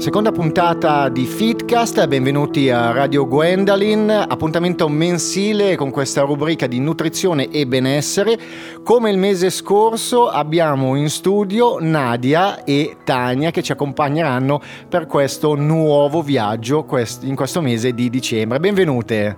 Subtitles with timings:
[0.00, 7.50] Seconda puntata di Fitcast, benvenuti a Radio Gwendolyn, appuntamento mensile con questa rubrica di nutrizione
[7.50, 8.38] e benessere.
[8.82, 15.54] Come il mese scorso abbiamo in studio Nadia e Tania che ci accompagneranno per questo
[15.54, 16.86] nuovo viaggio
[17.20, 18.58] in questo mese di dicembre.
[18.58, 19.36] Benvenute.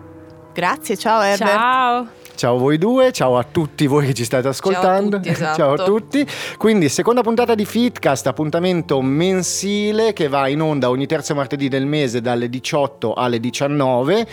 [0.55, 1.51] Grazie, ciao Herbert.
[1.51, 2.09] Ciao.
[2.35, 5.21] Ciao a voi due, ciao a tutti voi che ci state ascoltando.
[5.21, 5.29] Ciao a tutti.
[5.29, 5.57] Esatto.
[5.59, 6.27] ciao a tutti.
[6.57, 11.87] Quindi, seconda puntata di Fitcast, appuntamento mensile che va in onda ogni terzo martedì del
[11.87, 14.27] mese dalle 18 alle 19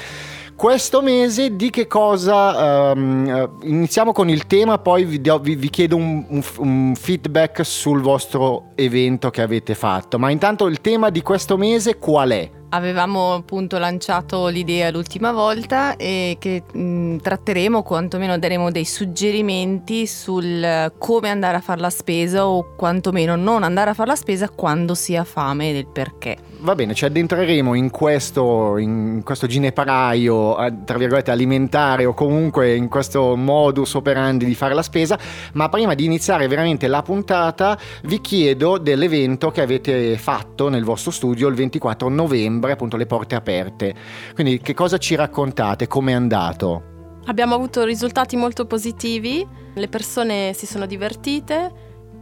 [0.60, 5.96] questo mese di che cosa um, iniziamo con il tema poi vi, vi, vi chiedo
[5.96, 11.22] un, un, un, feedback sul vostro evento che avete fatto ma intanto il tema di
[11.22, 12.59] questo mese qual è?
[12.72, 20.92] Avevamo appunto lanciato l'idea l'ultima volta e che mh, tratteremo, quantomeno daremo dei suggerimenti sul
[21.00, 24.94] come andare a fare la spesa o quantomeno non andare a fare la spesa quando
[24.94, 26.38] si ha fame e del perché.
[26.60, 32.88] Va bene, ci addentreremo in questo, in questo gineparaio, tra virgolette, alimentare o comunque in
[32.88, 35.18] questo modus operandi di fare la spesa,
[35.54, 41.10] ma prima di iniziare veramente la puntata vi chiedo dell'evento che avete fatto nel vostro
[41.12, 43.96] studio il 24 novembre settembre, appunto le porte aperte.
[44.34, 45.88] Quindi che cosa ci raccontate?
[45.88, 46.84] Come è andato?
[47.26, 51.72] Abbiamo avuto risultati molto positivi, le persone si sono divertite,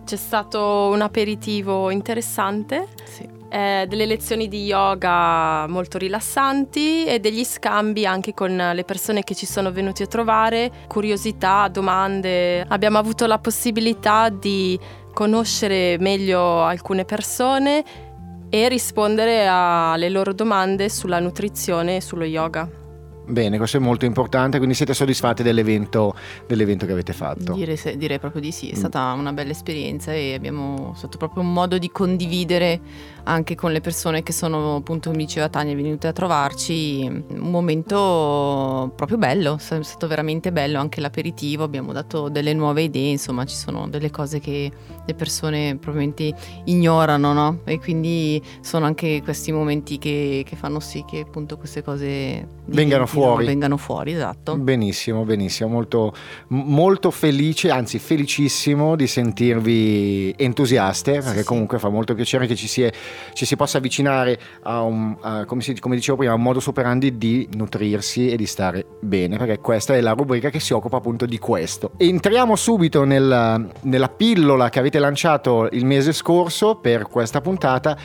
[0.06, 2.88] c'è stato un aperitivo interessante.
[3.04, 3.36] Sì.
[3.50, 9.36] Eh, delle lezioni di yoga molto rilassanti e degli scambi anche con le persone che
[9.36, 12.66] ci sono venuti a trovare, curiosità, domande.
[12.68, 14.78] Abbiamo avuto la possibilità di
[15.14, 18.07] conoscere meglio alcune persone
[18.50, 22.87] e rispondere alle loro domande sulla nutrizione e sullo yoga.
[23.30, 26.16] Bene, questo è molto importante, quindi siete soddisfatti dell'evento,
[26.48, 27.54] dell'evento che avete fatto?
[27.54, 31.52] Direi, direi, proprio di sì, è stata una bella esperienza e abbiamo stato proprio un
[31.52, 32.80] modo di condividere
[33.28, 38.92] anche con le persone che sono appunto come diceva Tania venute a trovarci un momento
[38.96, 43.56] proprio bello è stato veramente bello anche l'aperitivo abbiamo dato delle nuove idee insomma ci
[43.56, 44.72] sono delle cose che
[45.06, 46.34] le persone probabilmente
[46.66, 47.60] ignorano no?
[47.66, 53.06] e quindi sono anche questi momenti che, che fanno sì che appunto queste cose vengano
[53.06, 56.14] fuori vengano fuori esatto benissimo benissimo molto,
[56.48, 61.84] molto felice anzi felicissimo di sentirvi entusiaste perché sì, comunque sì.
[61.84, 62.92] fa molto piacere che ci sia
[63.34, 66.68] ci si possa avvicinare a un, a, come, si, come, dicevo prima, a un modus
[66.68, 70.98] operandi di nutrirsi e di stare bene, perché questa è la rubrica che si occupa
[70.98, 71.92] appunto di questo.
[71.98, 77.98] Entriamo subito nel, nella pillola che avete lanciato il mese scorso per questa puntata,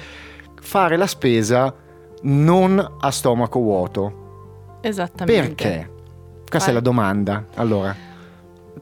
[0.60, 1.74] fare la spesa
[2.22, 4.21] non a stomaco vuoto.
[4.82, 5.54] Esattamente.
[5.54, 5.90] Perché?
[6.48, 6.70] Questa Fai.
[6.70, 7.46] è la domanda.
[7.54, 7.96] Allora.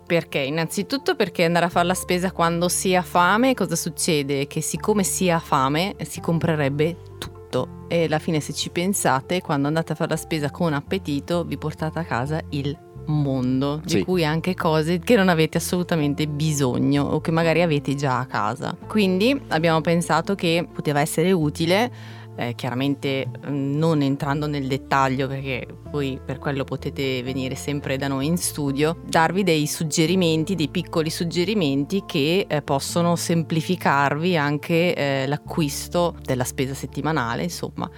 [0.04, 0.38] Perché?
[0.38, 4.48] Innanzitutto perché andare a fare la spesa quando si ha fame, cosa succede?
[4.48, 9.68] Che siccome si ha fame si comprerebbe tutto e alla fine se ci pensate, quando
[9.68, 13.98] andate a fare la spesa con appetito vi portate a casa il mondo, sì.
[13.98, 18.26] di cui anche cose che non avete assolutamente bisogno o che magari avete già a
[18.26, 18.76] casa.
[18.86, 21.90] Quindi abbiamo pensato che poteva essere utile
[22.40, 28.08] eh, chiaramente mm, non entrando nel dettaglio perché poi per quello potete venire sempre da
[28.08, 35.26] noi in studio, darvi dei suggerimenti, dei piccoli suggerimenti che eh, possono semplificarvi anche eh,
[35.26, 37.90] l'acquisto della spesa settimanale, insomma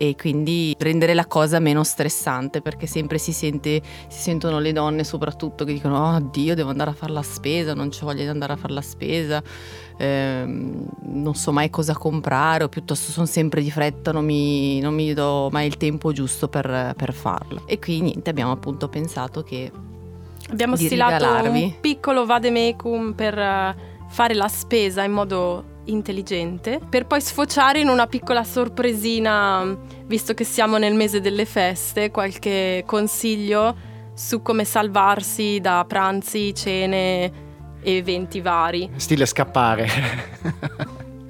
[0.00, 5.02] e quindi rendere la cosa meno stressante perché sempre si, sente, si sentono le donne
[5.02, 8.28] soprattutto che dicono oh Dio devo andare a fare la spesa, non ho voglia di
[8.28, 9.42] andare a fare la spesa,
[9.98, 14.94] ehm, non so mai cosa comprare o piuttosto sono sempre di fretta, non mi, non
[14.94, 17.62] mi do mai il tempo giusto per, per farlo.
[17.66, 19.70] E qui niente, abbiamo appunto pensato che...
[20.50, 21.62] Abbiamo stilato regalarvi.
[21.62, 23.76] un piccolo vademecum per eh,
[24.08, 29.76] fare la spesa in modo intelligente per poi sfociare in una piccola sorpresina,
[30.06, 33.76] visto che siamo nel mese delle feste, qualche consiglio
[34.14, 37.46] su come salvarsi da pranzi, cene
[37.80, 38.90] e eventi vari.
[38.96, 39.88] Stile scappare.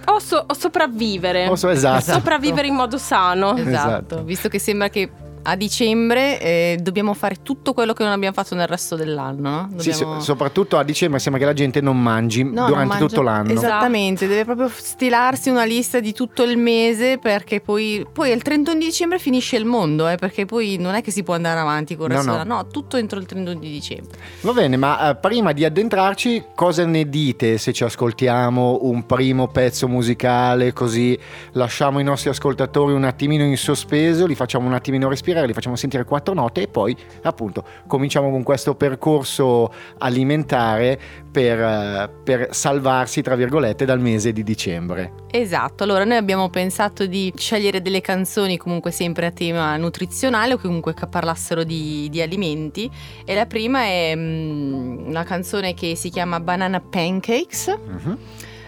[0.06, 1.48] o, so- o sopravvivere.
[1.48, 2.12] O so- esatto.
[2.12, 3.56] Sopravvivere in modo sano.
[3.56, 3.68] Esatto.
[3.68, 4.24] esatto.
[4.24, 5.10] Visto che sembra che
[5.48, 9.50] a dicembre eh, dobbiamo fare tutto quello che non abbiamo fatto nel resto dell'anno.
[9.50, 9.68] No?
[9.70, 10.20] Dobbiamo...
[10.20, 13.06] Sì, soprattutto a dicembre sembra che la gente non mangi no, durante non mangia...
[13.06, 13.52] tutto l'anno.
[13.52, 18.78] Esattamente, deve proprio stilarsi una lista di tutto il mese perché poi, poi il 31
[18.78, 21.96] di dicembre finisce il mondo, eh, perché poi non è che si può andare avanti
[21.96, 22.54] con il resto no, no.
[22.54, 24.18] no tutto entro il 31 di dicembre.
[24.42, 29.48] Va bene, ma eh, prima di addentrarci, cosa ne dite se ci ascoltiamo un primo
[29.48, 31.18] pezzo musicale così
[31.52, 35.52] lasciamo i nostri ascoltatori un attimino in sospeso, li facciamo un attimino respirare sentire, li
[35.52, 40.98] facciamo sentire quattro note e poi appunto cominciamo con questo percorso alimentare
[41.30, 45.12] per, eh, per salvarsi, tra virgolette, dal mese di dicembre.
[45.30, 50.58] Esatto, allora noi abbiamo pensato di scegliere delle canzoni comunque sempre a tema nutrizionale o
[50.58, 52.90] comunque che parlassero di, di alimenti
[53.24, 57.66] e la prima è um, una canzone che si chiama Banana Pancakes.
[57.66, 58.18] Uh-huh.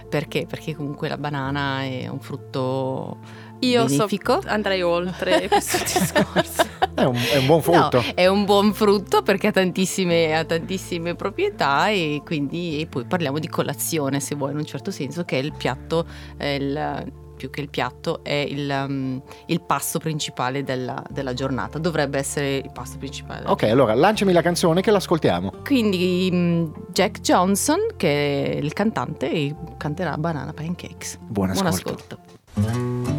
[0.09, 0.45] Perché?
[0.45, 3.19] Perché comunque la banana è un frutto
[3.61, 4.41] io benefico.
[4.43, 6.69] So, andrei oltre questo discorso.
[6.95, 7.99] È un, è un, buon frutto.
[7.99, 13.05] No, è un buon frutto perché ha tantissime, ha tantissime proprietà e quindi e poi
[13.05, 17.13] parliamo di colazione se vuoi in un certo senso che è il piatto, eh, il,
[17.41, 22.57] più che il piatto è il, um, il passo principale della, della, giornata, dovrebbe essere
[22.57, 23.47] il passo principale.
[23.47, 25.53] Ok, allora lanciami la canzone che l'ascoltiamo.
[25.65, 31.19] Quindi um, Jack Johnson, che è il cantante, canterà Banana Pancakes.
[31.27, 32.19] Buon ascolto.
[32.53, 33.10] Buon ascolto.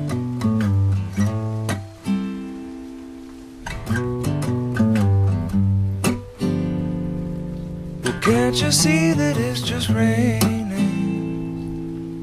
[8.21, 10.43] Can't you see that it's just raining?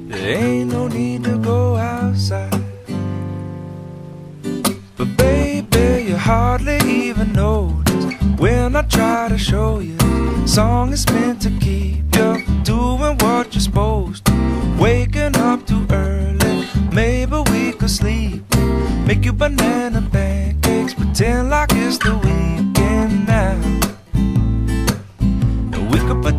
[0.09, 2.63] There ain't no need to go outside.
[4.97, 9.99] But baby, you hardly even notice when I try to show you.
[10.47, 14.77] Song is meant to keep you doing what you're supposed to.
[14.79, 18.45] Waking up too early, maybe we could sleep.
[19.05, 23.88] Make you banana pancakes, pretend like it's the weekend now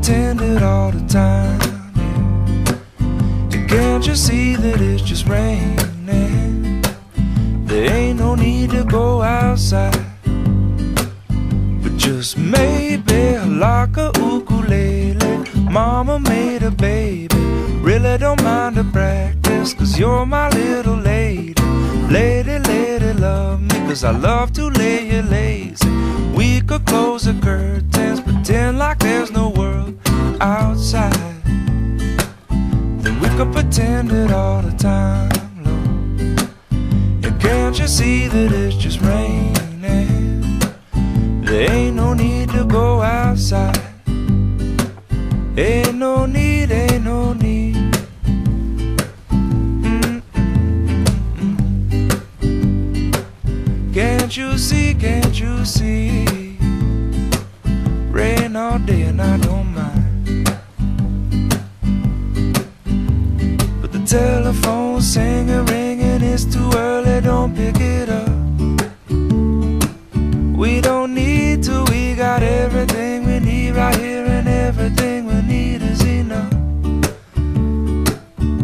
[0.10, 1.60] could pretend it all the time.
[3.68, 6.82] Can't you see that it's just raining?
[7.66, 10.06] There ain't no need to go outside.
[11.84, 17.36] But just maybe like a ukulele, mama made a baby.
[17.82, 21.54] Really don't mind the practice, cause you're my little lady.
[22.10, 25.88] Lady, lady, love me, cause I love to lay you lazy.
[26.36, 29.50] We could close the curtains, pretend like there's no
[30.41, 31.13] outside.
[32.50, 35.30] Then we could pretend it all the time,
[35.63, 36.50] Lord.
[37.24, 39.59] And can't you see that it's just raining?
[41.50, 43.81] There ain't no need to go outside.
[45.57, 47.75] Ain't no need, ain't no need.
[53.91, 56.57] Can't you see, can't you see?
[58.12, 59.79] Rain all day and I don't mind.
[64.51, 68.30] The telephone singing, ringing, it's too early, don't pick it up.
[70.57, 75.81] We don't need to, we got everything we need right here, and everything we need
[75.81, 76.51] is enough.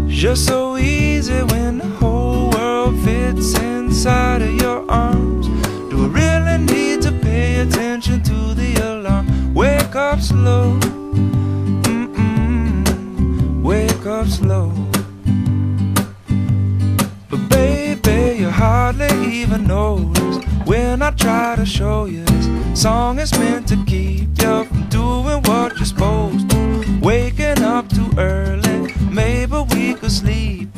[0.08, 5.48] Just so easy when the whole world fits inside of your arms
[5.90, 9.54] Do I really need to pay attention to the alarm.
[9.54, 10.85] Wake up slow.
[19.42, 24.64] Even notice when I try to show you this song is meant to keep you
[24.64, 27.00] from doing what you're supposed to.
[27.02, 30.70] Waking up too early, maybe we could sleep.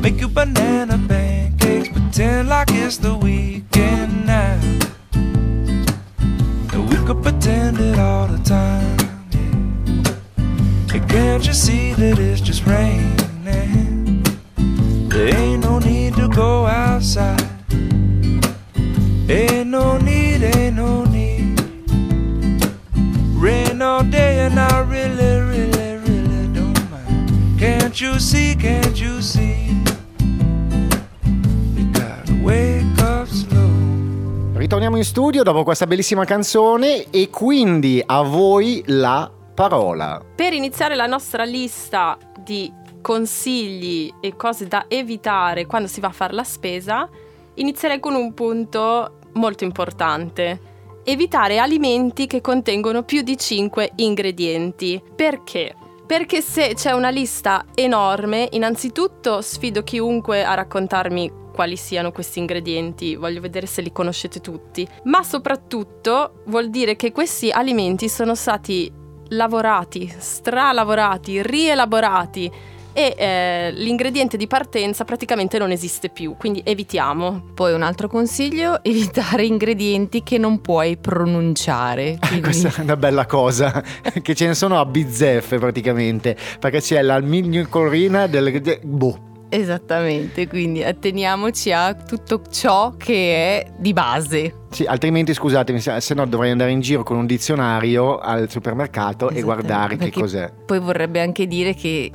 [0.00, 4.60] Make you banana pancakes, pretend like it's the weekend now
[6.72, 8.96] And We could pretend it all the time.
[9.32, 10.94] Yeah.
[10.94, 12.95] And can't you see that it's just raining?
[27.96, 29.82] Can't you see, can't you see?
[34.52, 40.22] ritorniamo in studio dopo questa bellissima canzone e quindi a voi la parola.
[40.34, 46.12] Per iniziare la nostra lista di consigli e cose da evitare quando si va a
[46.12, 47.08] fare la spesa,
[47.54, 50.60] inizierei con un punto molto importante.
[51.02, 55.02] Evitare alimenti che contengono più di 5 ingredienti.
[55.14, 55.74] Perché?
[56.06, 63.16] Perché se c'è una lista enorme, innanzitutto sfido chiunque a raccontarmi quali siano questi ingredienti,
[63.16, 68.92] voglio vedere se li conoscete tutti, ma soprattutto vuol dire che questi alimenti sono stati
[69.30, 72.52] lavorati, stralavorati, rielaborati
[72.96, 77.50] e eh, l'ingrediente di partenza praticamente non esiste più, quindi evitiamo.
[77.52, 82.16] Poi un altro consiglio, evitare ingredienti che non puoi pronunciare.
[82.18, 82.40] Quindi...
[82.40, 83.82] Questa è una bella cosa,
[84.22, 88.80] che ce ne sono a bizzeffe praticamente, perché c'è l'almignocolina del...
[88.82, 94.64] Boh Esattamente, quindi atteniamoci a tutto ciò che è di base.
[94.70, 99.42] Sì, altrimenti scusatemi, se no dovrei andare in giro con un dizionario al supermercato e
[99.42, 100.50] guardare che cos'è.
[100.64, 102.10] Poi vorrebbe anche dire che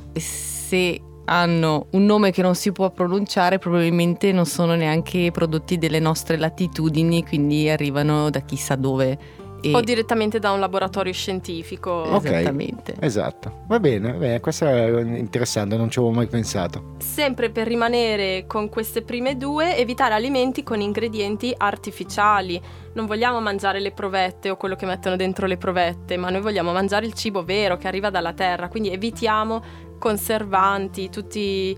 [0.72, 6.00] se hanno un nome che non si può pronunciare, probabilmente non sono neanche prodotti delle
[6.00, 9.76] nostre latitudini, quindi arrivano da chissà dove e...
[9.76, 11.92] O direttamente da un laboratorio scientifico.
[11.92, 12.34] Okay.
[12.34, 12.96] Esattamente.
[13.00, 13.64] Esatto.
[13.68, 16.96] Va bene, bene, questo è interessante, non ci avevo mai pensato.
[16.98, 22.60] Sempre per rimanere con queste prime due, evitare alimenti con ingredienti artificiali.
[22.94, 26.72] Non vogliamo mangiare le provette o quello che mettono dentro le provette, ma noi vogliamo
[26.72, 31.78] mangiare il cibo vero che arriva dalla terra, quindi evitiamo conservanti, tutti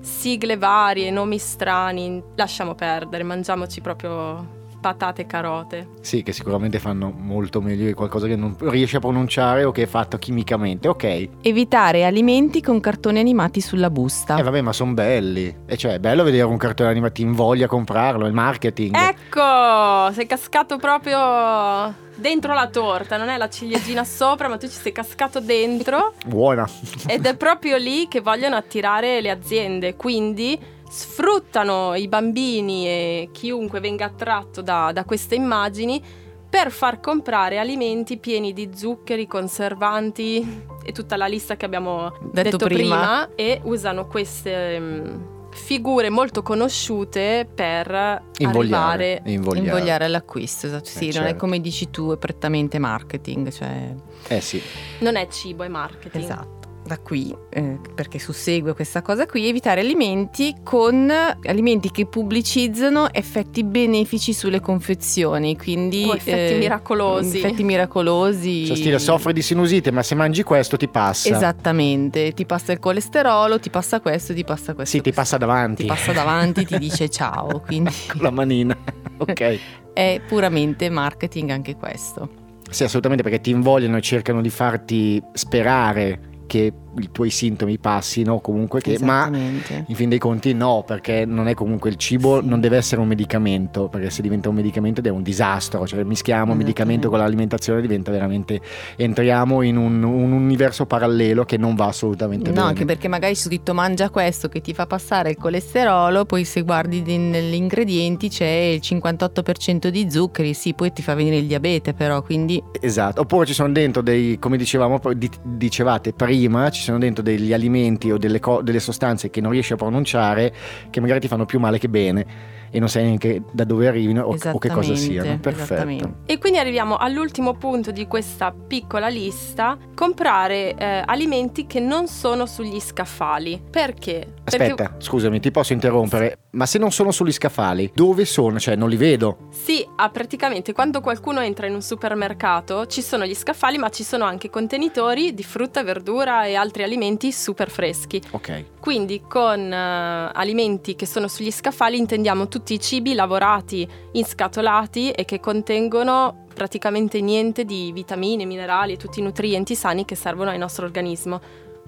[0.00, 5.88] sigle varie, nomi strani, lasciamo perdere, mangiamoci proprio patate e carote.
[6.00, 9.82] Sì, che sicuramente fanno molto meglio di qualcosa che non riesci a pronunciare o che
[9.82, 11.28] è fatto chimicamente, ok.
[11.40, 14.36] Evitare alimenti con cartoni animati sulla busta.
[14.36, 15.52] Eh vabbè, ma sono belli.
[15.66, 18.94] E cioè, è bello vedere un cartone animato, ti invoglia a comprarlo, il marketing.
[18.94, 24.76] Ecco, sei cascato proprio dentro la torta, non è la ciliegina sopra, ma tu ci
[24.76, 26.14] sei cascato dentro.
[26.26, 26.68] Buona.
[27.06, 30.58] Ed è proprio lì che vogliono attirare le aziende, quindi
[30.88, 36.02] sfruttano i bambini e chiunque venga attratto da, da queste immagini
[36.48, 42.50] per far comprare alimenti pieni di zuccheri, conservanti e tutta la lista che abbiamo detto,
[42.50, 43.26] detto prima.
[43.26, 43.28] prima.
[43.34, 49.66] e usano queste um, figure molto conosciute per invogliare, arrivare invogliare.
[49.66, 50.66] invogliare all'acquisto.
[50.66, 50.88] Esatto.
[50.88, 51.30] Sì, eh, non certo.
[51.30, 53.50] è come dici tu, è prettamente marketing.
[53.50, 53.94] Cioè...
[54.28, 54.62] Eh sì.
[55.00, 56.22] Non è cibo, è marketing.
[56.22, 56.55] Esatto
[56.86, 61.10] da qui, eh, perché sussegue questa cosa qui, evitare alimenti con
[61.44, 67.38] alimenti che pubblicizzano effetti benefici sulle confezioni, quindi o effetti eh, miracolosi.
[67.38, 68.66] Effetti miracolosi.
[68.66, 71.34] Cioè stile soffri di sinusite, ma se mangi questo ti passa.
[71.34, 74.96] Esattamente, ti passa il colesterolo, ti passa questo, ti passa questo.
[74.96, 75.82] Sì, ti passa davanti.
[75.82, 78.76] Ti passa davanti, ti dice ciao, quindi con la manina.
[79.18, 79.58] Ok.
[79.94, 82.28] È puramente marketing anche questo.
[82.68, 88.40] Sì, assolutamente, perché ti invogliano e cercano di farti sperare che i tuoi sintomi passino
[88.40, 92.48] comunque che, ma in fin dei conti no perché non è comunque il cibo sì.
[92.48, 96.54] non deve essere un medicamento perché se diventa un medicamento è un disastro cioè mischiamo
[96.54, 98.60] medicamento con l'alimentazione diventa veramente
[98.96, 102.60] entriamo in un, un, universo parallelo che non va assolutamente no, bene.
[102.60, 106.44] no anche perché magari c'è scritto mangia questo che ti fa passare il colesterolo poi
[106.44, 111.46] se guardi negli ingredienti c'è il 58% di zuccheri sì poi ti fa venire il
[111.46, 115.00] diabete però quindi esatto oppure ci sono dentro dei come dicevamo
[115.42, 119.72] dicevate prima ci sono dentro degli alimenti o delle, co- delle sostanze che non riesci
[119.72, 120.54] a pronunciare
[120.90, 124.22] che magari ti fanno più male che bene e non sai neanche da dove arrivino
[124.22, 125.38] o, o che cosa siano.
[125.38, 126.16] Perfetto.
[126.26, 132.46] E quindi arriviamo all'ultimo punto di questa piccola lista, comprare eh, alimenti che non sono
[132.46, 133.62] sugli scaffali.
[133.70, 134.35] Perché?
[134.46, 134.94] Aspetta, Perché...
[134.98, 138.60] scusami, ti posso interrompere, ma se non sono sugli scaffali, dove sono?
[138.60, 139.48] Cioè, non li vedo.
[139.50, 144.04] Sì, ah, praticamente quando qualcuno entra in un supermercato ci sono gli scaffali, ma ci
[144.04, 148.22] sono anche contenitori di frutta, verdura e altri alimenti super freschi.
[148.30, 148.64] Ok.
[148.78, 155.24] Quindi con uh, alimenti che sono sugli scaffali intendiamo tutti i cibi lavorati, inscatolati e
[155.24, 160.58] che contengono praticamente niente di vitamine, minerali e tutti i nutrienti sani che servono al
[160.58, 161.40] nostro organismo.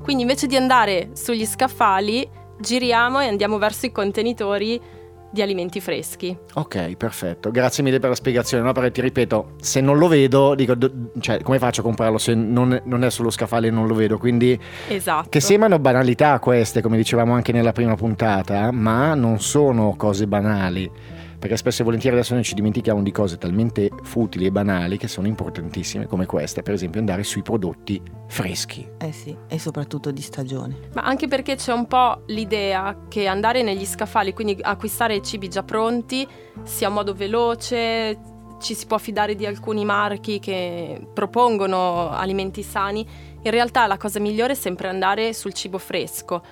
[0.02, 2.28] Quindi invece di andare sugli scaffali,
[2.60, 4.80] giriamo e andiamo verso i contenitori
[5.30, 6.36] di alimenti freschi.
[6.54, 7.50] Ok, perfetto.
[7.50, 8.62] Grazie mille per la spiegazione.
[8.62, 10.74] No, perché ti ripeto, se non lo vedo, dico,
[11.20, 14.18] cioè, come faccio a comprarlo se non, non è sullo scaffale e non lo vedo?
[14.18, 15.28] Quindi, esatto.
[15.28, 20.90] che sembrano banalità queste, come dicevamo anche nella prima puntata, ma non sono cose banali
[21.38, 25.06] perché spesso e volentieri adesso noi ci dimentichiamo di cose talmente futili e banali che
[25.06, 28.86] sono importantissime come questa, per esempio andare sui prodotti freschi.
[28.98, 30.76] Eh sì, e soprattutto di stagione.
[30.94, 35.48] Ma anche perché c'è un po' l'idea che andare negli scaffali, quindi acquistare i cibi
[35.48, 36.26] già pronti,
[36.64, 38.18] sia un modo veloce,
[38.60, 43.06] ci si può fidare di alcuni marchi che propongono alimenti sani.
[43.42, 46.42] In realtà la cosa migliore è sempre andare sul cibo fresco.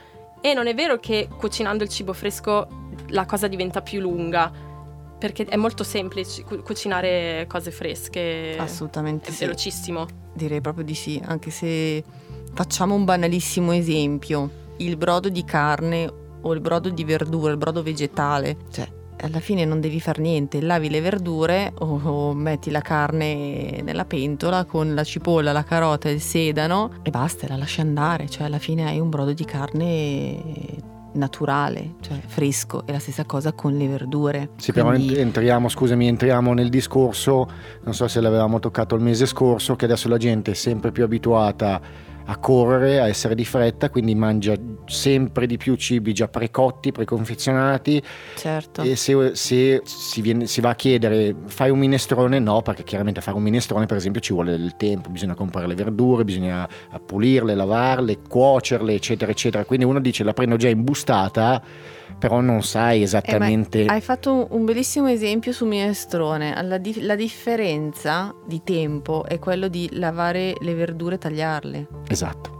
[0.40, 2.68] E non è vero che cucinando il cibo fresco
[3.08, 4.74] la cosa diventa più lunga
[5.18, 8.56] perché è molto semplice cu- cucinare cose fresche.
[8.58, 9.44] Assolutamente è sì.
[9.44, 10.06] velocissimo.
[10.32, 12.02] Direi proprio di sì, anche se
[12.52, 17.82] facciamo un banalissimo esempio, il brodo di carne o il brodo di verdura, il brodo
[17.82, 18.88] vegetale, cioè
[19.20, 24.04] alla fine non devi fare niente, lavi le verdure o, o, metti la carne nella
[24.04, 28.46] pentola con la cipolla, la carota e il sedano e basta, la lasci andare, cioè
[28.46, 33.76] alla fine hai un brodo di carne naturale, cioè fresco, è la stessa cosa con
[33.76, 34.50] le verdure.
[34.56, 35.06] Sì, Quindi...
[35.06, 37.48] però entriamo, scusami, entriamo nel discorso,
[37.82, 41.04] non so se l'avevamo toccato il mese scorso, che adesso la gente è sempre più
[41.04, 41.80] abituata
[42.26, 44.54] a correre, a essere di fretta, quindi mangia
[44.86, 48.02] sempre di più cibi già precotti, preconfezionati.
[48.36, 48.82] Certo.
[48.82, 53.20] E se, se si, viene, si, va a chiedere fai un minestrone, no, perché chiaramente
[53.20, 56.68] fare un minestrone per esempio ci vuole del tempo, bisogna comprare le verdure, bisogna
[57.04, 59.64] pulirle, lavarle, cuocerle, eccetera, eccetera.
[59.64, 61.62] Quindi uno dice la prendo già imbustata
[62.18, 63.84] però non sai esattamente.
[63.84, 66.60] Eh, hai fatto un bellissimo esempio su minestrone.
[66.62, 71.88] La, di- la, differenza di tempo è quello di lavare le verdure e tagliarle.
[72.08, 72.55] Esatto.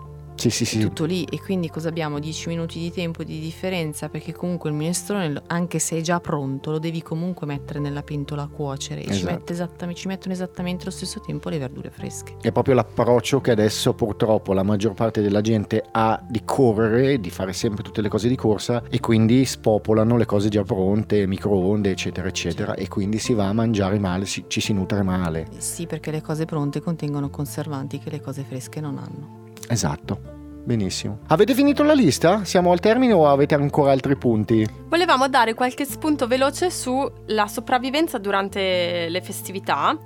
[0.51, 0.81] Sì, sì, sì.
[0.81, 2.19] Tutto lì e quindi cosa abbiamo?
[2.19, 6.71] 10 minuti di tempo di differenza perché comunque il minestrone, anche se è già pronto,
[6.71, 9.55] lo devi comunque mettere nella pentola a cuocere e esatto.
[9.55, 12.37] ci, ci mettono esattamente allo stesso tempo le verdure fresche.
[12.41, 17.31] È proprio l'approccio che adesso purtroppo la maggior parte della gente ha di correre, di
[17.31, 21.91] fare sempre tutte le cose di corsa e quindi spopolano le cose già pronte, microonde,
[21.91, 25.47] eccetera, eccetera e quindi si va a mangiare male, ci si nutre male.
[25.59, 29.45] Sì, perché le cose pronte contengono conservanti che le cose fresche non hanno.
[29.69, 30.36] Esatto.
[30.67, 31.21] Benissimo.
[31.29, 32.45] Avete finito la lista?
[32.45, 34.69] Siamo al termine o avete ancora altri punti?
[34.89, 39.97] Volevamo dare qualche spunto veloce sulla sopravvivenza durante le festività.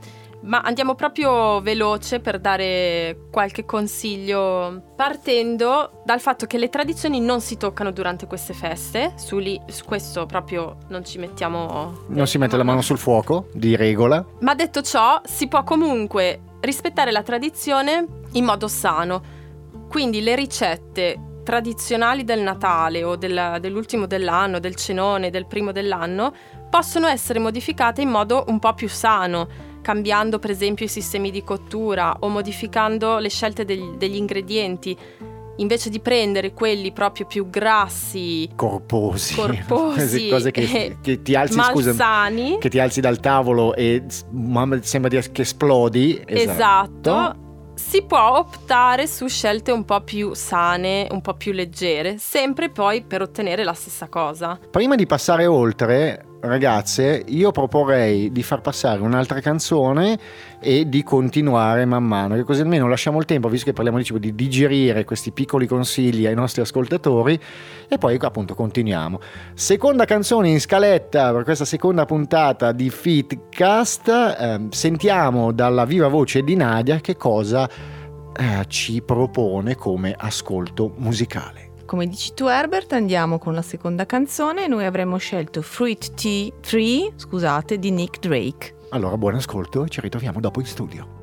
[0.43, 7.40] Ma andiamo proprio veloce per dare qualche consiglio, partendo dal fatto che le tradizioni non
[7.40, 12.05] si toccano durante queste feste, su, lì, su questo proprio non ci mettiamo...
[12.09, 14.25] Non si mette la mano sul fuoco, di regola.
[14.40, 19.38] Ma detto ciò, si può comunque rispettare la tradizione in modo sano
[19.90, 26.32] quindi le ricette tradizionali del Natale o del, dell'ultimo dell'anno, del cenone, del primo dell'anno,
[26.70, 29.49] possono essere modificate in modo un po' più sano,
[29.82, 34.97] cambiando per esempio i sistemi di cottura o modificando le scelte degli, degli ingredienti.
[35.56, 42.47] Invece di prendere quelli proprio più grassi, corposi, corposi cose che, che ti alzi, malsani,
[42.47, 44.04] scusa, che ti alzi dal tavolo e
[44.82, 46.23] sembra che esplodi.
[46.25, 47.11] Esatto.
[47.11, 47.49] esatto
[47.80, 53.02] si può optare su scelte un po' più sane, un po' più leggere, sempre poi
[53.02, 54.58] per ottenere la stessa cosa.
[54.70, 60.18] Prima di passare oltre, ragazze, io proporrei di far passare un'altra canzone
[60.61, 64.18] e di continuare man mano, che così almeno lasciamo il tempo, visto che parliamo di,
[64.18, 67.38] di digerire questi piccoli consigli ai nostri ascoltatori
[67.88, 69.20] e poi appunto continuiamo.
[69.54, 76.43] Seconda canzone in scaletta per questa seconda puntata di Fitcast, eh, sentiamo dalla viva voce
[76.43, 81.70] di Nadia che cosa eh, ci propone come ascolto musicale.
[81.91, 84.69] Come dici tu Herbert, andiamo con la seconda canzone.
[84.69, 88.76] Noi avremmo scelto Fruit Tea 3, scusate, di Nick Drake.
[88.91, 91.20] Allora buon ascolto e ci ritroviamo dopo in studio.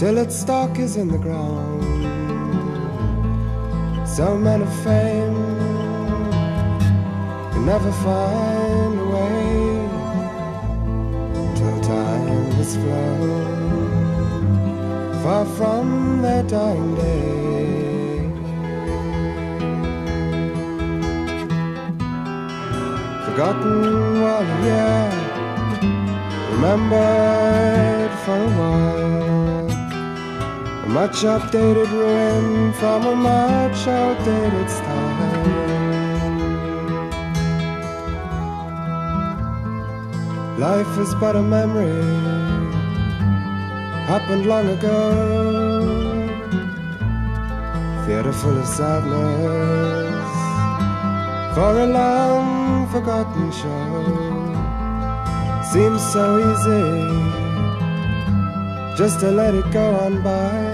[0.00, 1.82] Till its stalk is in the ground.
[4.08, 5.34] So men of fame
[7.52, 9.44] can never find a way
[11.56, 13.44] till time is flown
[15.22, 17.40] far from their dying day.
[23.26, 25.08] forgotten while yeah,
[26.52, 29.39] remembered for a while.
[30.90, 35.40] Much updated ruin from a much outdated style.
[40.58, 42.02] Life is but a memory,
[44.10, 45.00] happened long ago.
[48.04, 50.30] Theater full of sadness
[51.54, 53.90] for a long forgotten show
[55.72, 57.40] seems so easy
[58.98, 60.69] just to let it go on by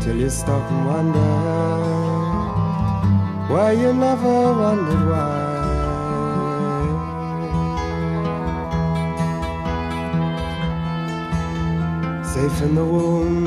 [0.00, 1.18] till you stop and wonder
[3.52, 5.48] why you never wondered why.
[12.34, 13.46] Safe in the womb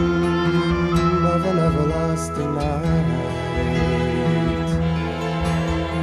[1.26, 3.10] of an everlasting light,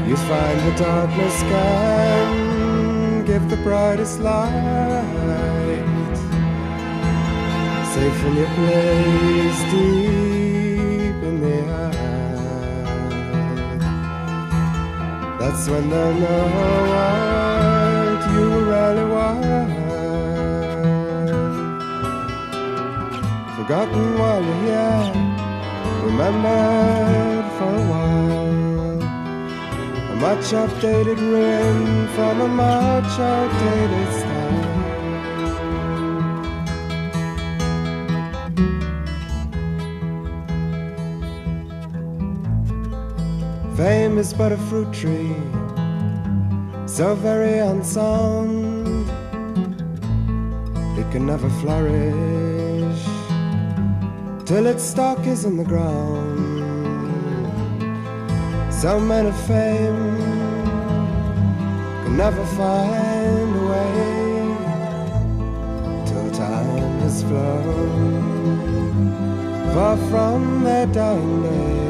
[0.08, 5.49] you find the darkness can give the brightest light.
[7.94, 11.98] Safe in your place deep in the earth.
[15.40, 16.42] That's when they'll know
[16.92, 19.70] what you really want.
[23.56, 25.04] Forgotten while you're here,
[26.04, 29.02] remembered for a while.
[30.12, 34.29] A much updated ruin from a much outdated.
[43.80, 45.34] Fame is but a fruit tree,
[46.86, 49.08] so very unsound.
[50.98, 53.02] It can never flourish
[54.44, 56.60] till its stalk is in the ground.
[58.70, 60.18] So men of fame
[62.04, 63.94] can never find a way
[66.04, 68.12] till time has flown
[69.72, 71.89] far from their dying day.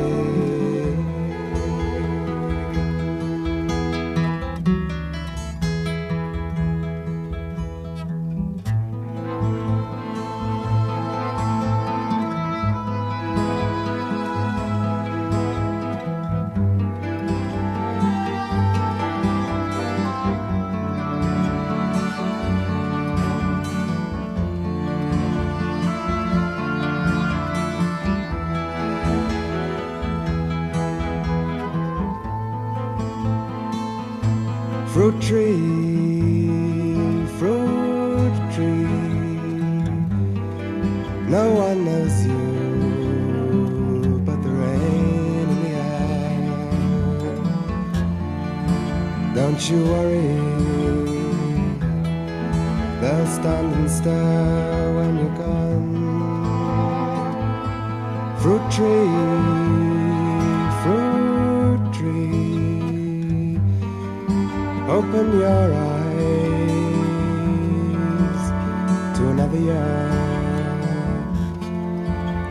[35.10, 36.46] Fruit tree,
[37.38, 38.86] fruit tree.
[41.26, 46.54] No one knows you but the rain in the air.
[49.34, 50.38] Don't you worry,
[53.00, 55.90] they'll stand and stare when you're gone.
[58.38, 59.69] Fruit tree,
[65.00, 66.52] Open your eyes
[69.16, 70.10] to another year.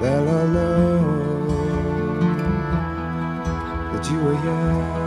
[0.01, 0.97] They'll all know
[3.93, 4.97] that you were here.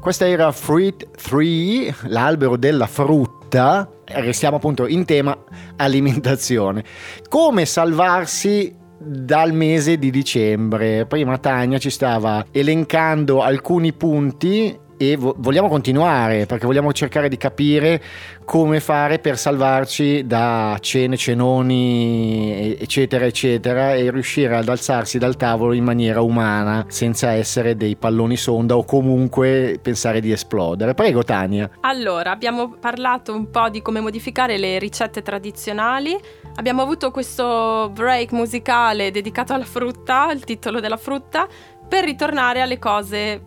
[0.00, 3.93] Questa era Fruit 3, l'albero della frutta.
[4.14, 5.36] Restiamo appunto in tema
[5.76, 6.84] alimentazione.
[7.28, 11.06] Come salvarsi dal mese di dicembre?
[11.06, 17.36] Prima Tania ci stava elencando alcuni punti e vo- vogliamo continuare perché vogliamo cercare di
[17.36, 18.02] capire
[18.44, 25.72] come fare per salvarci da cene, cenoni, eccetera, eccetera, e riuscire ad alzarsi dal tavolo
[25.72, 30.94] in maniera umana senza essere dei palloni sonda o comunque pensare di esplodere.
[30.94, 31.70] Prego, Tania.
[31.80, 36.16] Allora, abbiamo parlato un po' di come modificare le ricette tradizionali.
[36.56, 41.48] Abbiamo avuto questo break musicale dedicato alla frutta, il titolo della frutta,
[41.88, 43.42] per ritornare alle cose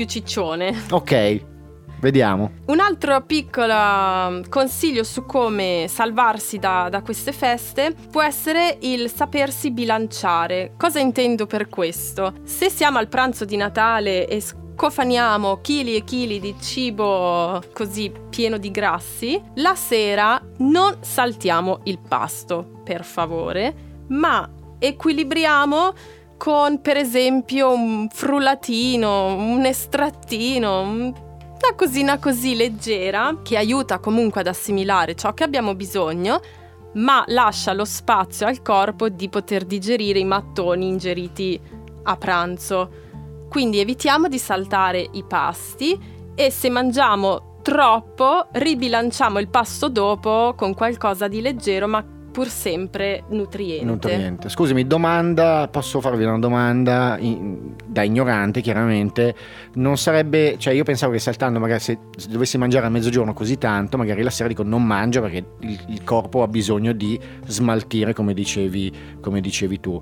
[0.00, 0.86] più ciccione.
[0.92, 1.44] Ok,
[2.00, 2.52] vediamo.
[2.66, 9.10] Un altro piccolo um, consiglio su come salvarsi da, da queste feste può essere il
[9.10, 10.72] sapersi bilanciare.
[10.78, 12.32] Cosa intendo per questo?
[12.44, 18.56] Se siamo al pranzo di Natale e scofaniamo chili e chili di cibo così pieno
[18.56, 25.92] di grassi, la sera non saltiamo il pasto, per favore, ma equilibriamo
[26.40, 34.40] con per esempio un frullatino, un estrattino, un- una cosina così leggera che aiuta comunque
[34.40, 36.40] ad assimilare ciò che abbiamo bisogno,
[36.94, 41.60] ma lascia lo spazio al corpo di poter digerire i mattoni ingeriti
[42.04, 42.90] a pranzo.
[43.50, 46.00] Quindi evitiamo di saltare i pasti
[46.34, 53.24] e se mangiamo troppo ribilanciamo il pasto dopo con qualcosa di leggero ma pur sempre
[53.28, 53.84] nutriente.
[53.84, 54.48] Nutriente.
[54.48, 59.34] Scusami, domanda, posso farvi una domanda in- da ignorante chiaramente,
[59.74, 63.58] non sarebbe, cioè io pensavo che saltando magari se, se dovessi mangiare a mezzogiorno così
[63.58, 68.12] tanto, magari la sera dico non mangio perché il, il corpo ha bisogno di smaltire
[68.14, 70.00] come dicevi, come dicevi tu.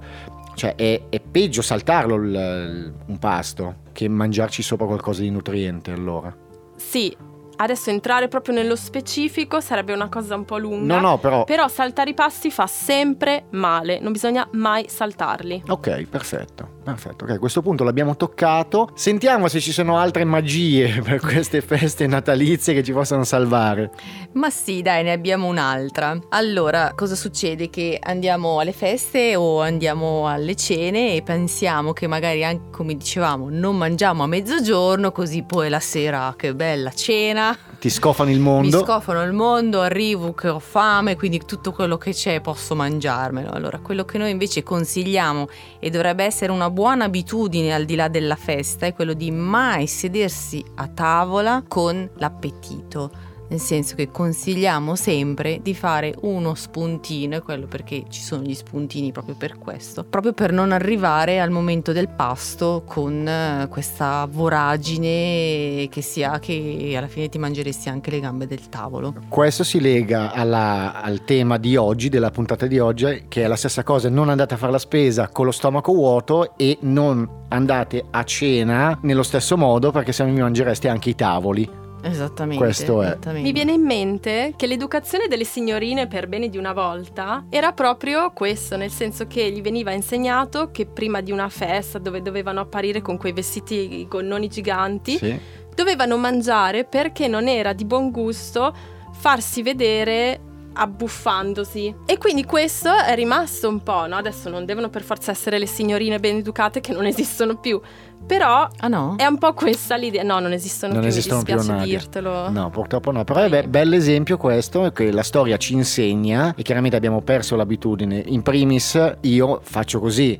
[0.55, 5.93] Cioè è, è peggio saltarlo il- il- un pasto che mangiarci sopra qualcosa di nutriente
[5.93, 6.35] allora.
[6.77, 7.15] Sì,
[7.59, 10.99] adesso entrare proprio nello specifico sarebbe una cosa un po' lunga.
[10.99, 11.45] No, no, però...
[11.45, 15.65] Però saltare i pasti fa sempre male, non bisogna mai saltarli.
[15.69, 17.25] Ok, perfetto, perfetto.
[17.25, 18.91] Ok, a questo punto l'abbiamo toccato.
[18.95, 23.91] Sentiamo se ci sono altre magie per queste feste natalizie che ci possano salvare.
[24.33, 26.19] Ma sì, dai, ne abbiamo un'altra.
[26.31, 27.69] Allora, cosa succede?
[27.69, 33.49] Che andiamo alle feste o andiamo alle cene e pensiamo che magari, anche, come dicevamo,
[33.51, 38.43] non mangiamo a mezzogiorno, così poi la sera, che bella cena, ti scofano il Mi
[38.43, 38.85] mondo.
[38.85, 43.51] scofano il mondo, arrivo che ho fame, quindi tutto quello che c'è posso mangiarmelo.
[43.51, 48.09] Allora, quello che noi invece consigliamo e dovrebbe essere una buona abitudine al di là
[48.09, 53.28] della festa è quello di mai sedersi a tavola con l'appetito.
[53.51, 58.55] Nel senso che consigliamo sempre di fare uno spuntino, e quello perché ci sono gli
[58.55, 64.29] spuntini proprio per questo, proprio per non arrivare al momento del pasto con eh, questa
[64.31, 69.15] voragine che si ha che alla fine ti mangeresti anche le gambe del tavolo.
[69.29, 73.57] Questo si lega alla- al tema di oggi, della puntata di oggi, che è la
[73.57, 78.05] stessa cosa, non andate a fare la spesa con lo stomaco vuoto e non andate
[78.11, 81.88] a cena nello stesso modo perché se no vi mangereste anche i tavoli.
[82.11, 82.63] Esattamente.
[82.63, 83.07] Questo è.
[83.07, 83.47] esattamente.
[83.47, 88.31] Mi viene in mente che l'educazione delle signorine per bene di una volta era proprio
[88.33, 93.01] questo, nel senso che gli veniva insegnato che prima di una festa dove dovevano apparire
[93.03, 95.39] con quei vestiti gonnoni giganti, Sì.
[95.75, 98.75] dovevano mangiare perché non era di buon gusto
[99.13, 100.41] farsi vedere
[100.79, 101.95] abbuffandosi.
[102.07, 104.17] E quindi questo è rimasto un po', no?
[104.17, 107.81] Adesso non devono per forza essere le signorine ben educate che non esistono più,
[108.27, 109.15] però Ah no?
[109.17, 110.23] è un po' questa l'idea.
[110.23, 111.99] No, non esistono Non più, esistono mi più, dispiace Nadia.
[111.99, 112.51] dirtelo.
[112.51, 116.97] No, purtroppo no, però è be- bell'esempio questo che la storia ci insegna e chiaramente
[116.97, 118.23] abbiamo perso l'abitudine.
[118.27, 120.39] In primis io faccio così,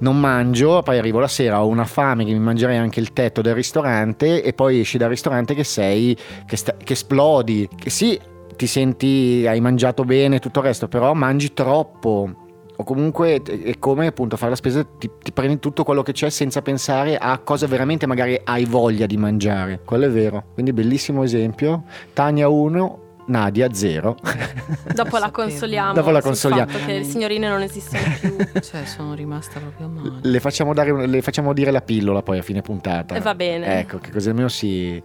[0.00, 3.40] non mangio, poi arrivo la sera, ho una fame che mi mangerei anche il tetto
[3.42, 8.18] del ristorante e poi esci dal ristorante che sei, che, sta- che esplodi, che sì,
[8.56, 12.46] ti senti, hai mangiato bene, tutto il resto, però mangi troppo.
[12.80, 16.30] O comunque è come appunto fare la spesa, ti, ti prendi tutto quello che c'è
[16.30, 19.80] senza pensare a cosa veramente magari hai voglia di mangiare.
[19.84, 20.44] Quello è vero.
[20.54, 21.82] Quindi bellissimo esempio.
[22.12, 24.16] Tania 1, Nadia 0.
[24.94, 25.92] Dopo la consoliamo.
[25.92, 26.70] Dopo la consoliamo.
[26.70, 28.36] fatto che le signorine non esistono più.
[28.60, 30.18] Cioè, sono rimasta proprio male.
[30.22, 33.14] le, facciamo dare le facciamo dire la pillola poi a fine puntata.
[33.14, 33.80] E va bene.
[33.80, 35.02] Ecco, che così almeno si,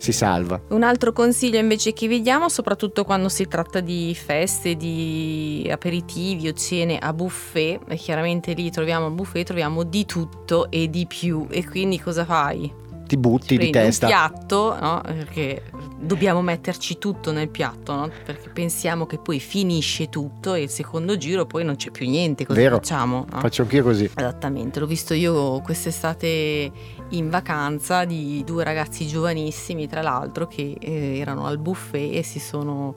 [0.00, 0.60] si salva.
[0.68, 6.48] Un altro consiglio invece che vi diamo, soprattutto quando si tratta di feste, di aperitivi
[6.48, 11.06] o cene a buffet, e chiaramente lì troviamo a buffet, troviamo di tutto e di
[11.06, 11.46] più.
[11.50, 12.72] E quindi cosa fai?
[13.10, 14.06] Ti butti di Prendi un testa.
[14.06, 15.00] piatto, no?
[15.04, 15.64] Perché
[15.98, 18.08] dobbiamo metterci tutto nel piatto, no?
[18.24, 22.46] Perché pensiamo che poi finisce tutto e il secondo giro poi non c'è più niente,
[22.46, 22.76] cosa Vero.
[22.76, 23.26] facciamo?
[23.28, 23.40] no?
[23.40, 24.04] Faccio anch'io così.
[24.14, 26.70] Esattamente, l'ho visto io quest'estate
[27.10, 32.38] in vacanza di due ragazzi giovanissimi, tra l'altro, che eh, erano al buffet e si
[32.38, 32.94] sono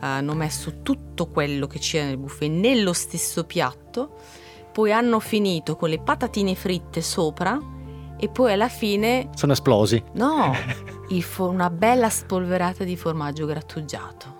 [0.00, 4.16] eh, hanno messo tutto quello che c'era nel buffet nello stesso piatto,
[4.72, 7.58] poi hanno finito con le patatine fritte sopra
[8.18, 10.02] e poi alla fine Sono esplosi.
[10.12, 10.52] no,
[11.10, 14.34] il fo- una bella spolverata di formaggio grattugiato.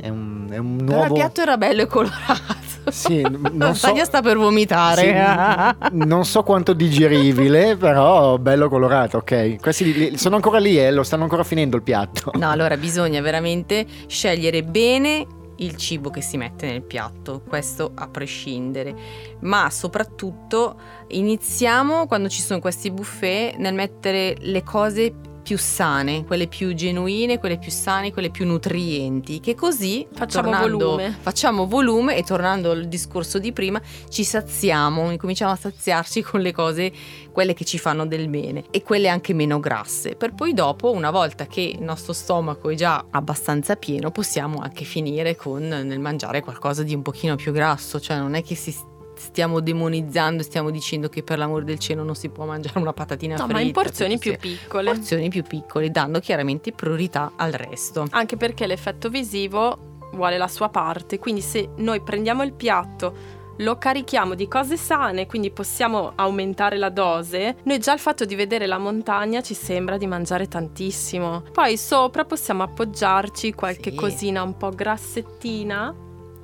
[0.00, 1.14] È un, è un Però il nuovo.
[1.14, 2.62] piatto era bello e colorato.
[2.90, 3.20] Sì,
[3.52, 5.78] non so- Tania sta per vomitare.
[5.90, 9.60] Sì, non so quanto digeribile, però bello colorato, ok.
[9.60, 12.32] Questi sono ancora lì, eh, lo stanno ancora finendo il piatto.
[12.34, 15.26] No, allora bisogna veramente scegliere bene
[15.58, 18.94] il cibo che si mette nel piatto, questo a prescindere,
[19.40, 20.76] ma soprattutto
[21.08, 27.38] iniziamo quando ci sono questi buffet nel mettere le cose più sane, quelle più genuine,
[27.38, 31.16] quelle più sane, quelle più nutrienti, che così Facciamo tornando- volume.
[31.20, 36.52] Facciamo volume e tornando al discorso di prima, ci saziamo, incominciamo a saziarci con le
[36.52, 36.90] cose
[37.30, 41.10] quelle che ci fanno del bene e quelle anche meno grasse, per poi dopo, una
[41.10, 46.40] volta che il nostro stomaco è già abbastanza pieno, possiamo anche finire con nel mangiare
[46.40, 48.74] qualcosa di un pochino più grasso, cioè non è che si
[49.16, 53.34] stiamo demonizzando, stiamo dicendo che per l'amore del cielo non si può mangiare una patatina
[53.36, 53.52] No, fritta.
[53.54, 54.92] ma in porzioni più piccole.
[54.92, 58.06] porzioni più piccole, dando chiaramente priorità al resto.
[58.10, 63.78] Anche perché l'effetto visivo vuole la sua parte, quindi se noi prendiamo il piatto, lo
[63.78, 68.66] carichiamo di cose sane, quindi possiamo aumentare la dose, noi già il fatto di vedere
[68.66, 71.42] la montagna ci sembra di mangiare tantissimo.
[71.52, 73.96] Poi sopra possiamo appoggiarci qualche Sì.
[73.96, 75.94] cosina un po' grassettina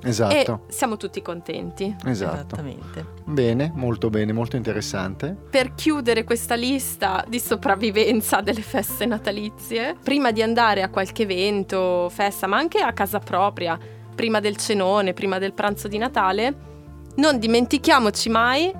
[0.03, 1.95] Esatto, e siamo tutti contenti.
[2.05, 2.35] esatto.
[2.35, 3.05] Esattamente.
[3.23, 5.35] Bene, molto bene, molto interessante.
[5.49, 12.09] Per chiudere questa lista di sopravvivenza delle feste natalizie, prima di andare a qualche evento,
[12.09, 13.77] festa, ma anche a casa propria,
[14.13, 16.69] prima del cenone, prima del pranzo di Natale,
[17.15, 18.71] non dimentichiamoci mai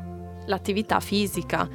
[0.46, 1.68] l'attività fisica.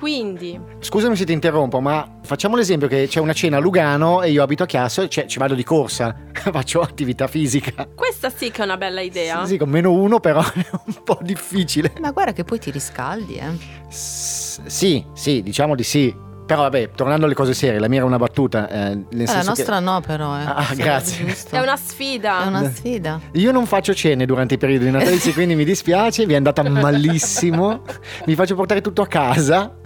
[0.00, 4.30] Quindi, Scusami se ti interrompo, ma facciamo l'esempio che c'è una cena a Lugano e
[4.30, 7.86] io abito a Chiasso e cioè, ci vado di corsa, faccio attività fisica.
[7.94, 9.44] questa sì che è una bella idea.
[9.44, 11.92] Sì, con meno uno però è un po' difficile.
[12.00, 13.90] Ma guarda che poi ti riscaldi, eh.
[13.90, 16.28] S- sì, sì, diciamo di sì.
[16.46, 18.68] Però vabbè, tornando alle cose serie, la mia era una battuta.
[18.68, 20.36] eh, nel Eh, la nostra no, però.
[20.36, 20.42] Eh.
[20.44, 21.34] Ah, Sì, grazie.
[21.50, 22.42] È una sfida.
[22.42, 23.20] È una sfida.
[23.30, 26.64] che io non faccio cene durante i periodi natalizi, quindi mi dispiace, vi è andata
[26.68, 27.82] malissimo.
[28.26, 29.76] Mi faccio portare tutto a casa.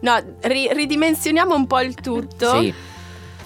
[0.00, 2.60] No, ri- ridimensioniamo un po' il tutto.
[2.60, 2.74] Sì,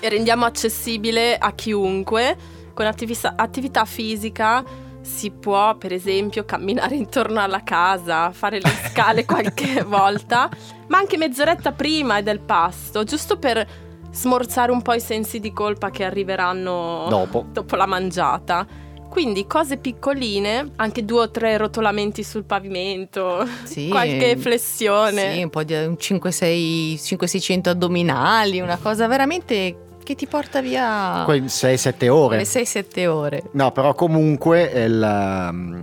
[0.05, 2.37] e rendiamo accessibile a chiunque
[2.75, 4.63] con attività, attività fisica
[5.01, 10.51] si può per esempio camminare intorno alla casa, fare le scale qualche volta,
[10.89, 13.67] ma anche mezz'oretta prima del pasto, giusto per
[14.11, 18.67] smorzare un po' i sensi di colpa che arriveranno dopo, dopo la mangiata.
[19.15, 25.35] Quindi cose piccoline, anche due o tre rotolamenti sul pavimento, sì, qualche flessione.
[25.35, 32.43] Sì, un po' di 5-600 addominali, una cosa veramente che ti porta via 6-7 ore.
[32.43, 33.43] 6-7 ore.
[33.53, 35.81] No, però comunque, il, mm,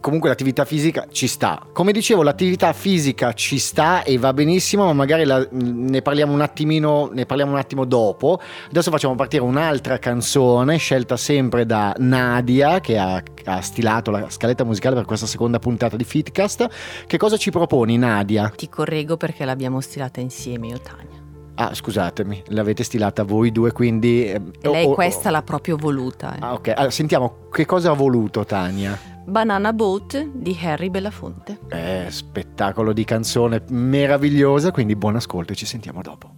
[0.00, 1.66] comunque l'attività fisica ci sta.
[1.72, 6.42] Come dicevo, l'attività fisica ci sta e va benissimo, ma magari la, ne parliamo un
[6.42, 8.40] attimino, ne parliamo un attimo dopo.
[8.68, 14.64] Adesso facciamo partire un'altra canzone scelta sempre da Nadia che ha, ha stilato la scaletta
[14.64, 16.68] musicale per questa seconda puntata di Fitcast.
[17.06, 18.52] Che cosa ci proponi Nadia?
[18.54, 21.25] Ti correggo perché l'abbiamo stilata insieme io Tania.
[21.58, 24.30] Ah, scusatemi, l'avete stilata voi due, quindi...
[24.30, 25.32] Eh, lei oh, questa oh.
[25.32, 26.34] l'ha proprio voluta.
[26.34, 26.38] Eh.
[26.40, 26.68] Ah, ok.
[26.68, 28.98] Allora, sentiamo, che cosa ha voluto Tania?
[29.24, 31.58] Banana Boat di Harry Belafonte.
[31.68, 36.30] Eh, spettacolo di canzone meravigliosa, quindi buon ascolto e ci sentiamo dopo.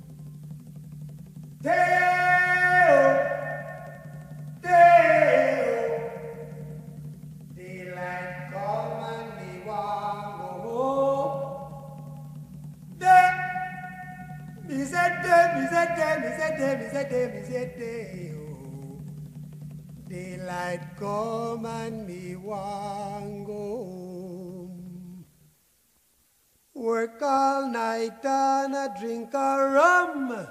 [18.35, 19.01] Oh.
[20.09, 25.25] Daylight come and me want go home.
[26.75, 30.47] Work all night and a drink a rum.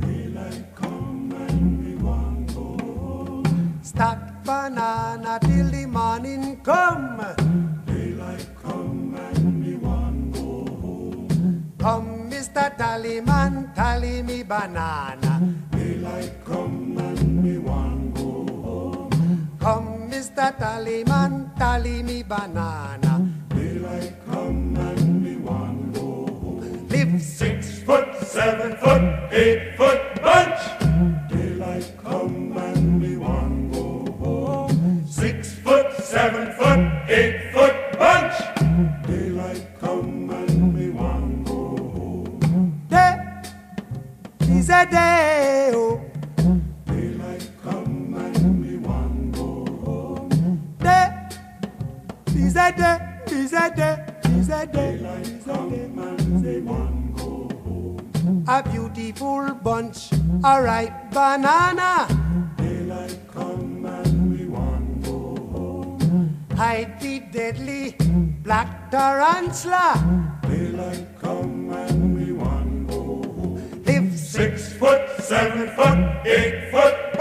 [0.00, 3.80] Daylight come and me want go home.
[3.82, 7.41] Stack banana till the morning come.
[12.52, 12.76] Mr.
[12.76, 15.40] Tallyman, tally me banana.
[15.70, 19.48] Daylight come and me one go home.
[19.58, 20.52] Come, Mr.
[20.58, 23.26] Tallyman, tally me banana.
[23.48, 26.88] Daylight come and me one go home.
[26.90, 30.11] Live six foot, seven foot, eight foot
[46.86, 50.28] Daylight come and go home.
[50.78, 51.08] Day
[52.56, 52.98] a day,
[53.76, 54.96] day.
[54.96, 58.44] Daylight come and go home.
[58.48, 60.10] A beautiful bunch,
[60.44, 62.08] a ripe banana.
[62.56, 66.44] Daylight come and go home.
[67.32, 67.96] Deadly
[68.42, 70.38] black tarantula.
[70.42, 71.11] Daylight
[74.42, 77.11] six foot, seven foot, eight foot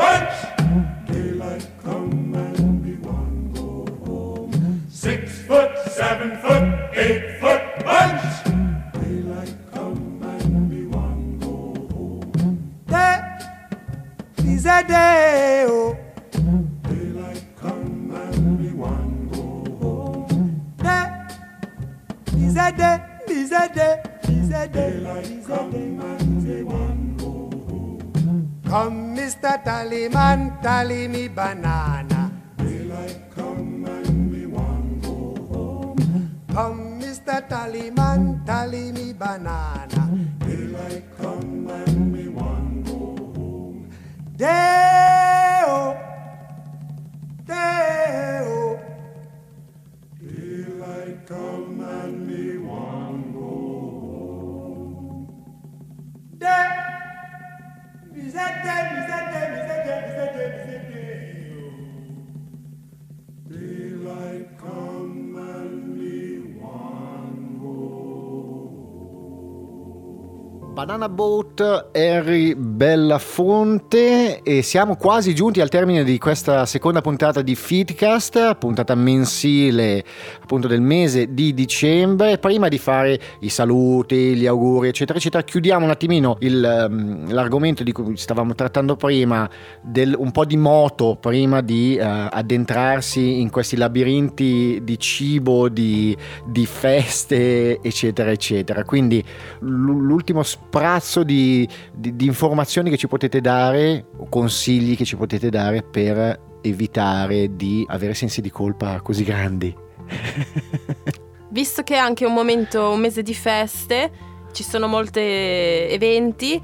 [71.21, 78.55] Boat, Harry Bellafonte e siamo quasi giunti al termine di questa seconda puntata di Fitcast,
[78.55, 80.03] puntata mensile
[80.41, 82.39] appunto del mese di dicembre.
[82.39, 87.83] Prima di fare i saluti, gli auguri eccetera eccetera, chiudiamo un attimino il, um, l'argomento
[87.83, 89.47] di cui stavamo trattando prima,
[89.79, 96.17] del, un po' di moto prima di uh, addentrarsi in questi labirinti di cibo, di,
[96.47, 98.83] di feste eccetera eccetera.
[98.83, 99.23] Quindi
[99.59, 105.83] l'ultimo sprazzo di, di, di informazioni che ci potete dare, consigli che ci potete dare
[105.83, 109.75] per evitare di avere sensi di colpa così grandi.
[111.49, 114.11] Visto che è anche un momento, un mese di feste,
[114.51, 116.61] ci sono molti eventi,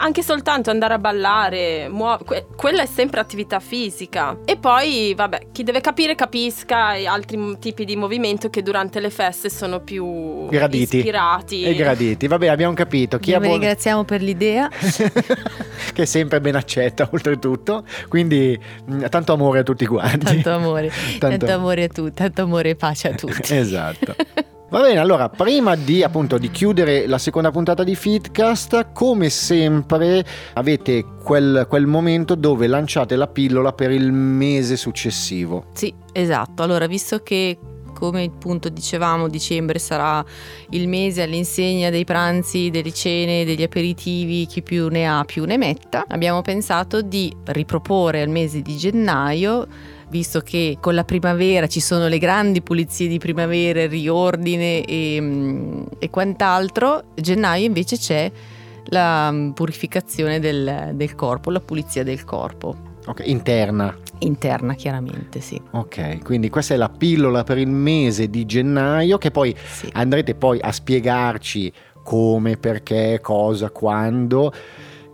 [0.00, 4.38] anche soltanto andare a ballare, muo- que- quella è sempre attività fisica.
[4.44, 8.98] E poi, vabbè, chi deve capire capisca e altri m- tipi di movimento che durante
[9.00, 10.96] le feste sono più Graditi.
[10.98, 11.62] ispirati.
[11.64, 12.26] E graditi.
[12.26, 13.18] Vabbè, abbiamo capito.
[13.18, 13.52] Chi Vi buon...
[13.52, 14.68] ringraziamo per l'idea.
[15.92, 17.84] che è sempre ben accetta, oltretutto.
[18.08, 20.24] Quindi, mh, tanto amore a tutti quanti.
[20.24, 23.54] Tanto amore, Tanto- tanto amore a tutti, tanto amore e pace a tutti.
[23.54, 24.14] esatto.
[24.70, 30.24] Va bene, allora, prima di appunto di chiudere la seconda puntata di Fitcast, come sempre
[30.52, 35.64] avete quel, quel momento dove lanciate la pillola per il mese successivo.
[35.72, 36.62] Sì, esatto.
[36.62, 37.58] Allora, visto che
[37.92, 40.24] come appunto dicevamo, dicembre sarà
[40.70, 45.58] il mese all'insegna dei pranzi, delle cene, degli aperitivi, chi più ne ha più ne
[45.58, 49.66] metta, abbiamo pensato di riproporre al mese di gennaio
[50.10, 55.18] visto che con la primavera ci sono le grandi pulizie di primavera, il riordine e,
[55.20, 58.30] mm, e quant'altro, gennaio invece c'è
[58.86, 63.96] la mm, purificazione del, del corpo, la pulizia del corpo, Ok, interna.
[64.18, 65.60] interna chiaramente, sì.
[65.70, 69.88] Ok, quindi questa è la pillola per il mese di gennaio che poi sì.
[69.92, 74.52] andrete poi a spiegarci come, perché, cosa, quando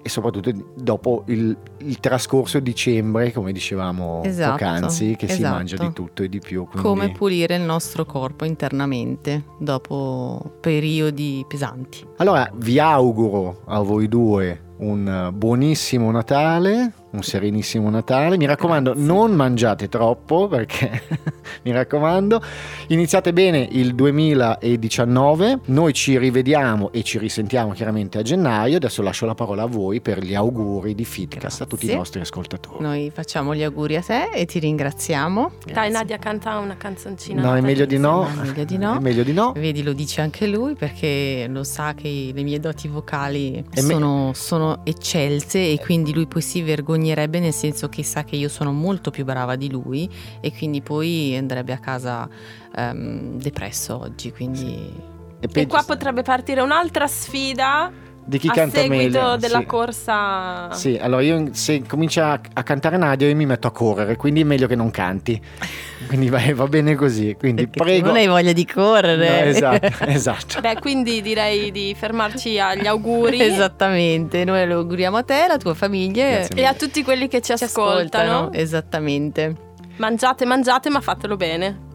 [0.03, 1.57] e soprattutto dopo il,
[1.87, 5.55] il trascorso dicembre, come dicevamo Esatto, poc'anzi, che si esatto.
[5.55, 6.67] mangia di tutto e di più.
[6.67, 6.87] Quindi...
[6.87, 12.05] Come pulire il nostro corpo internamente dopo periodi pesanti.
[12.17, 18.37] Allora vi auguro a voi due un buonissimo Natale, un serenissimo Natale.
[18.37, 19.07] Mi raccomando, Grazie.
[19.07, 21.03] non mangiate troppo perché
[21.65, 22.43] mi raccomando,
[22.89, 25.61] iniziate bene il 2019.
[25.67, 28.77] Noi ci rivediamo e ci risentiamo chiaramente a gennaio.
[28.77, 31.97] Adesso lascio la parola a voi per gli auguri di Fitcast tutti i Grazie.
[31.97, 32.83] nostri ascoltatori.
[32.83, 35.51] Noi facciamo gli auguri a te e ti ringraziamo.
[35.73, 37.43] Dai Nadia, canta una canzoncina.
[37.43, 38.27] No, è meglio di no.
[38.27, 38.97] È meglio di no.
[38.97, 39.53] È meglio di no.
[39.53, 43.93] Vedi, lo dice anche lui perché lo sa che le mie doti vocali E me-
[43.93, 48.49] sono, sono eccelse e quindi lui poi si vergognerebbe nel senso che sa che io
[48.49, 50.09] sono molto più brava di lui
[50.41, 52.29] e quindi poi andrebbe a casa
[52.75, 54.33] ehm, depresso oggi.
[54.33, 57.93] Quindi E E peggio- qua potrebbe partire un'altra sfida
[58.27, 59.37] di chi a canta seguito meglio.
[59.37, 59.67] della sì.
[59.67, 60.73] corsa.
[60.73, 64.41] Sì, allora io se comincia a, a cantare Nadia io mi metto a correre, quindi
[64.41, 65.41] è meglio che non canti.
[66.07, 67.35] Quindi va, va bene così.
[67.37, 68.07] Quindi perché prego.
[68.07, 69.29] non hai voglia di correre.
[69.29, 70.61] No, esatto, esatto.
[70.61, 73.41] Beh, quindi direi di fermarci agli auguri.
[73.41, 77.57] Esattamente, noi lo auguriamo a te, alla tua famiglia E a tutti quelli che ci,
[77.57, 78.03] ci ascoltano.
[78.03, 78.53] ascoltano.
[78.53, 79.57] Esattamente.
[79.97, 81.86] Mangiate, mangiate, ma fatelo bene.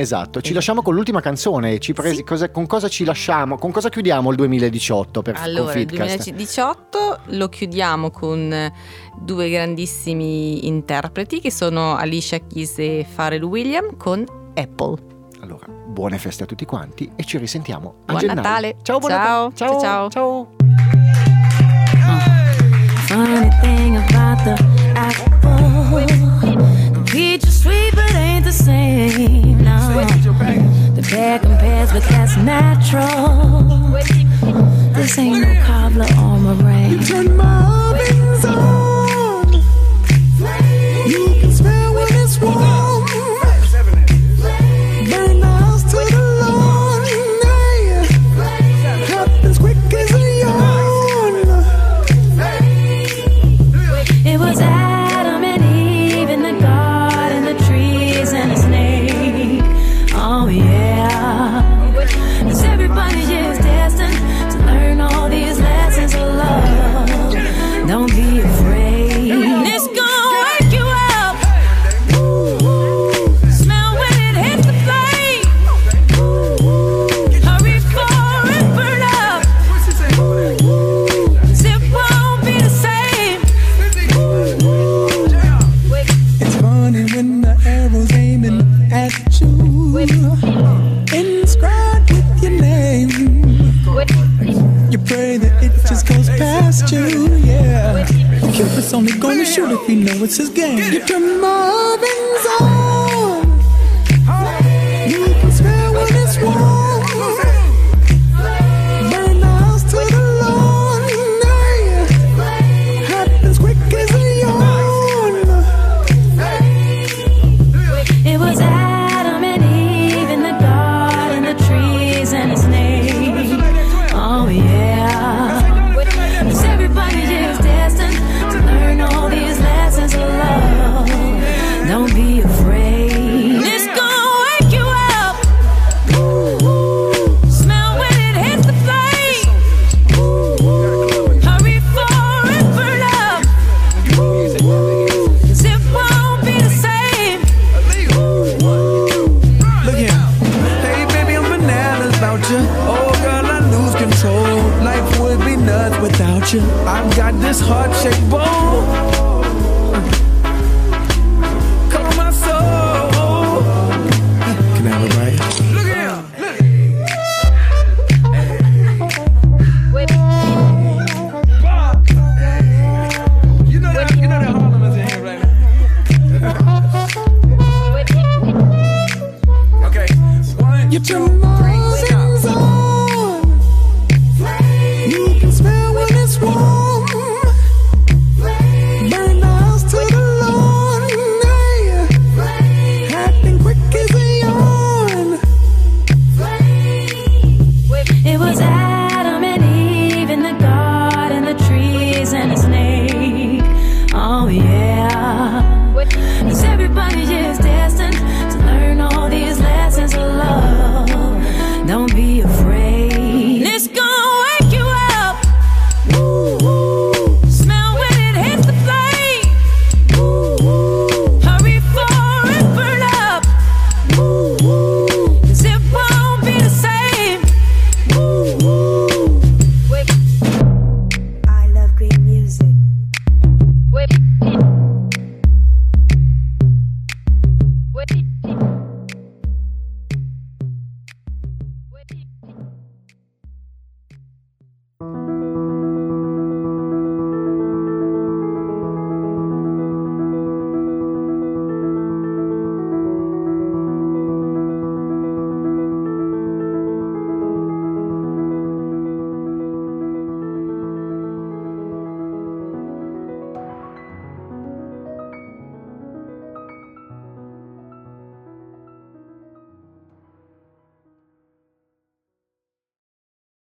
[0.00, 1.80] Esatto, ci lasciamo con l'ultima canzone.
[1.80, 2.22] Ci presi- Sì.
[2.24, 3.56] cosa- con cosa ci lasciamo?
[3.58, 6.16] Con cosa chiudiamo il 2018 per Allora, con il Fitcast?
[6.22, 8.72] 2018 lo chiudiamo con
[9.20, 14.24] due grandissimi interpreti che sono Alicia Keys e Pharrell Williams con
[14.54, 14.94] Apple.
[15.40, 18.40] Allora, buone feste a tutti quanti e ci risentiamo a Buon gennaio.
[18.40, 18.76] Natale.
[18.82, 19.54] Ciao, buon Ciao, Natale.
[19.56, 20.08] ciao, ciao.
[20.10, 20.48] ciao.
[23.08, 24.58] Funny thing about
[29.88, 33.62] The bad compares, but that's natural.
[34.92, 36.98] This ain't no cobbler on or meringue.